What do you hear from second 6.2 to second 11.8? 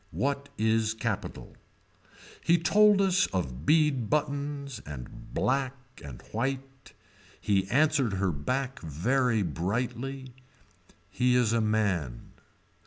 white. He answered her back very brightly. He is a